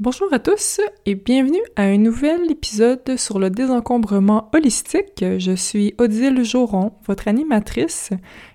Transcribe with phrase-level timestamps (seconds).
[0.00, 5.24] Bonjour à tous et bienvenue à un nouvel épisode sur le désencombrement holistique.
[5.38, 8.10] Je suis Odile Joron, votre animatrice,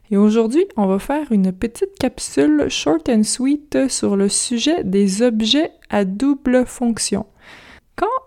[0.09, 5.21] et aujourd'hui on va faire une petite capsule short and sweet sur le sujet des
[5.21, 7.25] objets à double fonction.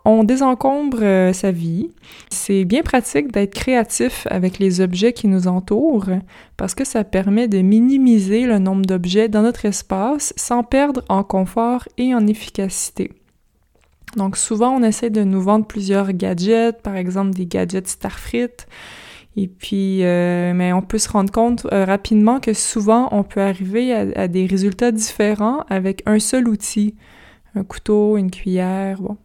[0.08, 1.90] On désencombre euh, sa vie,
[2.30, 6.10] c'est bien pratique d'être créatif avec les objets qui nous entourent
[6.56, 11.24] parce que ça permet de minimiser le nombre d'objets dans notre espace sans perdre en
[11.24, 13.10] confort et en efficacité.
[14.14, 18.46] Donc souvent, on essaie de nous vendre plusieurs gadgets, par exemple des gadgets Starfrit,
[19.36, 23.42] et puis, euh, mais on peut se rendre compte euh, rapidement que souvent, on peut
[23.42, 26.94] arriver à, des résultats différents avec un seul outil
[27.56, 29.16] un couteau, une cuillère, bon.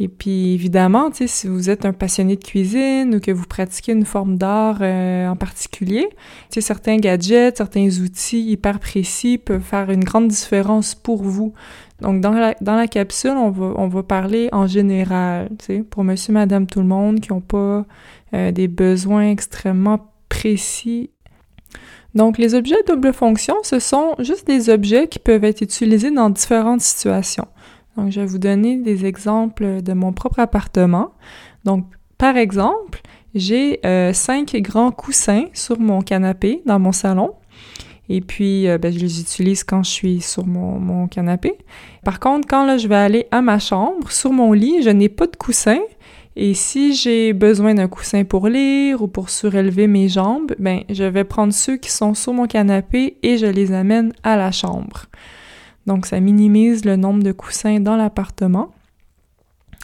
[0.00, 4.04] Et puis évidemment, si vous êtes un passionné de cuisine ou que vous pratiquez une
[4.04, 6.08] forme d'art euh, en particulier,
[6.50, 11.52] certains gadgets, certains outils hyper précis peuvent faire une grande différence pour vous.
[12.00, 15.48] Donc dans la, dans la capsule, on va, on va parler en général,
[15.90, 17.84] pour monsieur, madame, tout le monde qui n'ont pas
[18.34, 21.10] euh, des besoins extrêmement précis
[22.14, 26.10] donc, les objets à double fonction, ce sont juste des objets qui peuvent être utilisés
[26.10, 27.46] dans différentes situations.
[27.98, 31.10] Donc, je vais vous donner des exemples de mon propre appartement.
[31.64, 31.84] Donc,
[32.16, 33.00] par exemple,
[33.34, 37.32] j'ai euh, cinq grands coussins sur mon canapé dans mon salon.
[38.08, 41.58] Et puis, euh, ben, je les utilise quand je suis sur mon, canapé.
[42.04, 45.26] Par contre, quand je vais aller à ma chambre, sur mon lit, je n'ai pas
[45.26, 45.80] de coussin.
[46.36, 51.02] Et si j'ai besoin d'un coussin pour lire ou pour surélever mes jambes, ben, je
[51.02, 55.06] vais prendre ceux qui sont sur mon canapé et je les amène à la chambre.
[55.88, 58.70] Donc, ça minimise le nombre de coussins dans l'appartement.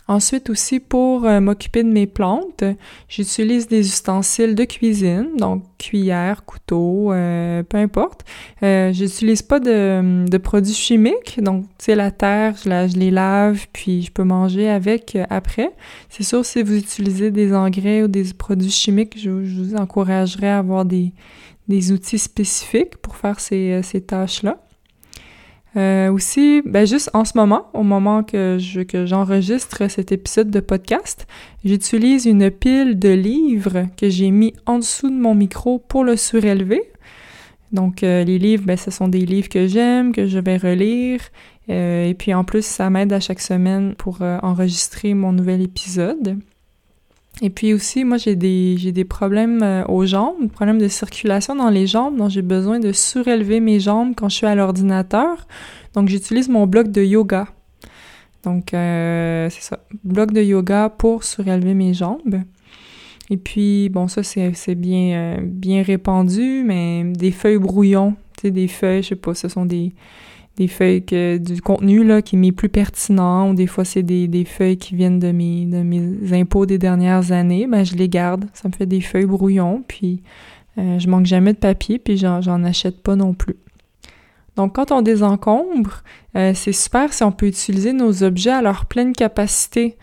[0.07, 2.63] Ensuite aussi, pour euh, m'occuper de mes plantes,
[3.09, 8.21] j'utilise des ustensiles de cuisine, donc cuillère, couteau, euh, peu importe.
[8.63, 13.11] Euh, j'utilise pas de, produits chimiques, donc tu sais la terre, je, la, je, les
[13.11, 15.71] lave puis je peux manger avec après.
[16.11, 20.59] C'est sûr si vous utilisez des engrais ou des produits chimiques, je, vous encouragerais à
[20.59, 21.15] avoir des,
[21.69, 24.59] des outils spécifiques pour faire ces, ces tâches-là.
[25.77, 30.51] Euh, aussi, ben juste en ce moment, au moment que je que j'enregistre cet épisode
[30.51, 31.27] de podcast,
[31.65, 36.17] j'utilise une pile de livres que j'ai mis en dessous de mon micro pour le
[36.17, 36.83] surélever.
[37.73, 41.21] Donc euh, les livres, ben ce sont des livres que j'aime, que je vais relire,
[41.71, 46.39] euh, et puis en plus ça m'aide à chaque semaine pour enregistrer mon nouvel épisode.
[47.43, 51.57] Et puis aussi, moi, j'ai des, j'ai des problèmes euh, aux jambes, problèmes de circulation
[51.57, 55.47] dans les jambes, donc j'ai besoin de surélever mes jambes quand je suis à l'ordinateur.
[55.95, 57.49] Donc, j'utilise mon bloc de yoga.
[58.45, 62.43] Donc, euh, c'est ça, bloc de yoga pour surélever mes jambes.
[63.31, 68.43] Et puis, bon, ça, c'est, c'est bien, euh, bien répandu, mais des feuilles brouillons, tu
[68.43, 69.93] sais, des feuilles, je sais pas, ce sont des
[70.57, 74.29] des feuilles que du contenu là qui m'est plus pertinent ou des fois c'est des,
[74.29, 78.09] des, feuilles qui viennent de mes de mes impôts des dernières années ben je les
[78.09, 78.47] garde.
[78.55, 80.23] Ça me fait des feuilles brouillons puis
[80.79, 83.57] euh, je manque jamais de papier puis j'en achète pas non plus.
[84.57, 86.03] Donc quand on désencombre
[86.37, 89.97] euh, c'est super si on peut utiliser nos objets à leur pleine capacité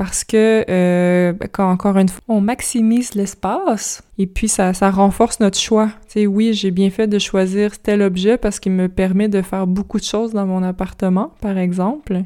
[0.00, 5.58] parce que euh, ben, encore une fois on maximise l'espace et puis ça, renforce notre
[5.58, 5.90] choix.
[6.16, 9.98] Oui, j'ai bien fait de choisir tel objet parce qu'il me permet de faire beaucoup
[9.98, 12.22] de choses dans mon appartement, par exemple.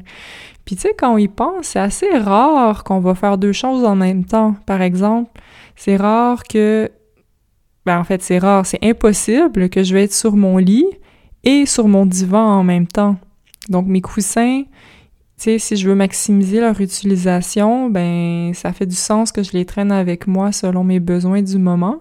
[0.63, 3.83] Puis tu sais, quand on y pense, c'est assez rare qu'on va faire deux choses
[3.83, 4.55] en même temps.
[4.65, 5.31] Par exemple,
[5.75, 6.89] c'est rare que
[7.85, 10.87] ben en fait, c'est rare, c'est impossible que je vais être sur mon lit
[11.43, 13.17] et sur mon divan en même temps.
[13.67, 14.63] Donc mes coussins,
[15.37, 19.65] sais, si je veux maximiser leur utilisation, ben ça fait du sens que je les
[19.65, 21.99] traîne avec moi selon mes besoins du moment.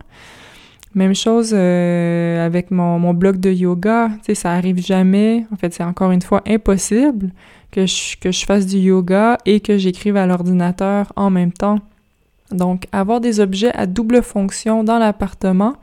[0.94, 5.44] Même chose euh, avec mon, mon bloc de yoga, tu sais, ça arrive jamais.
[5.52, 7.32] En fait, c'est encore une fois impossible
[7.72, 11.80] que je, que je fasse du yoga et que j'écrive à l'ordinateur en même temps.
[12.52, 15.74] Donc, avoir des objets à double fonction dans l'appartement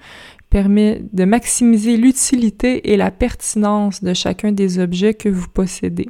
[0.49, 6.09] permet de maximiser l'utilité et la pertinence de chacun des objets que vous possédez.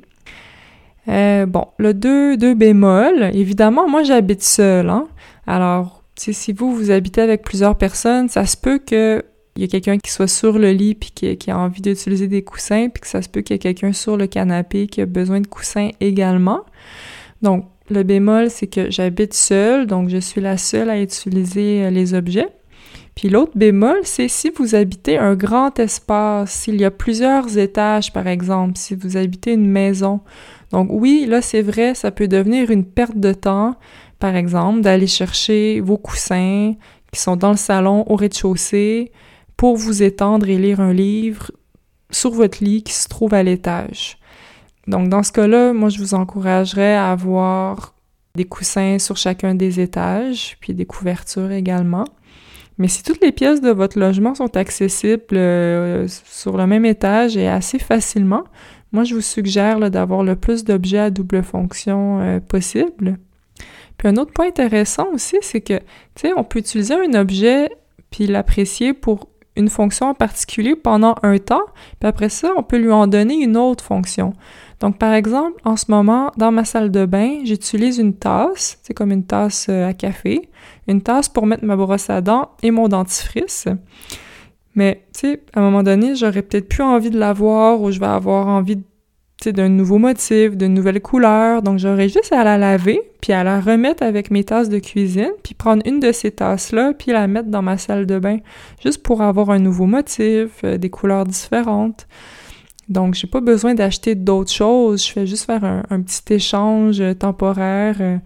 [1.08, 5.08] Euh, bon, le 2, 2 bémol, évidemment, moi j'habite seule, hein.
[5.48, 9.24] Alors, si vous, vous habitez avec plusieurs personnes, ça se peut que
[9.58, 12.28] il y a quelqu'un qui soit sur le lit puis qui, qui a envie d'utiliser
[12.28, 15.02] des coussins, puis que ça se peut qu'il y ait quelqu'un sur le canapé qui
[15.02, 16.62] a besoin de coussins également.
[17.42, 21.90] Donc, le bémol, c'est que j'habite seule, donc je suis la seule à utiliser euh,
[21.90, 22.48] les objets.
[23.22, 28.12] Puis l'autre bémol, c'est si vous habitez un grand espace, s'il y a plusieurs étages,
[28.12, 30.22] par exemple, si vous habitez une maison,
[30.72, 33.76] donc oui, là c'est vrai, ça peut devenir une perte de temps,
[34.18, 36.74] par exemple, d'aller chercher vos coussins
[37.14, 39.12] qui sont dans le salon au rez-de-chaussée
[39.56, 41.52] pour vous étendre et lire un livre
[42.10, 44.18] sur votre lit qui se trouve à l'étage.
[44.88, 47.94] Donc dans ce cas-là, moi je vous encouragerais à avoir
[48.34, 52.06] des coussins sur chacun des étages, puis des couvertures également.
[52.82, 57.38] Mais si toutes les pièces de votre logement sont accessibles euh, sur le même étage
[57.38, 58.44] et assez facilement,
[58.92, 63.20] moi je vous suggère d'avoir le plus d'objets à double fonction euh, possible.
[63.98, 65.78] Puis un autre point intéressant aussi, c'est que,
[66.16, 67.70] tu sais, on peut utiliser un objet
[68.10, 71.66] puis l'apprécier pour une fonction en particulier pendant un temps,
[72.00, 74.34] puis après ça, on peut lui en donner une autre fonction.
[74.80, 78.96] Donc, par exemple, en ce moment, dans ma salle de bain, j'utilise une tasse, c'est
[78.96, 80.50] comme une tasse euh, à café,
[80.92, 83.68] une tasse pour mettre ma brosse à dents et mon dentifrice.
[84.76, 88.00] Mais, tu sais, à un moment donné, j'aurais peut-être plus envie de l'avoir ou je
[88.00, 88.78] vais avoir envie
[89.50, 91.62] d'un nouveau motif, d'une nouvelle couleur.
[91.62, 95.32] Donc, j'aurais juste à la laver, puis à la remettre avec mes tasses de cuisine,
[95.44, 98.38] puis prendre une de ces tasses-là, puis la mettre dans ma salle de bain,
[98.84, 102.08] juste pour avoir un nouveau motif, euh, des couleurs différentes.
[102.88, 105.06] Donc, j'ai pas besoin d'acheter d'autres choses.
[105.06, 108.18] Je fais juste faire un, petit échange euh, temporaire euh,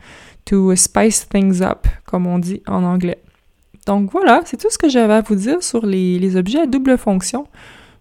[0.45, 3.19] to spice things up, comme on dit en anglais.
[3.85, 6.97] Donc voilà, c'est tout ce que j'avais à vous dire sur les, objets à double
[6.97, 7.47] fonction.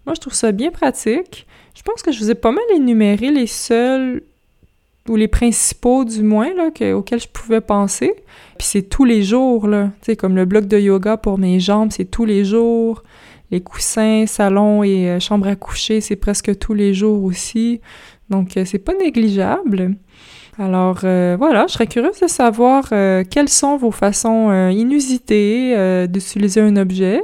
[0.06, 1.46] Moi, je trouve ça bien pratique.
[1.74, 4.22] Je pense que je vous ai pas mal énuméré les seuls
[5.08, 8.14] ou les principaux du moins là, auxquels je pouvais penser.
[8.58, 9.90] Puis c'est tous les jours, là.
[10.00, 13.02] Tu sais, comme le bloc de yoga pour mes jambes, c'est tous les jours
[13.50, 17.80] les coussins, salon et euh, chambre à coucher, c'est presque tous les jours aussi.
[18.30, 19.96] Donc, euh, c'est pas négligeable.
[20.58, 26.76] Alors euh, voilà, je serais curieuse de savoir quelles sont vos façons inusitées d'utiliser un
[26.76, 27.22] objet.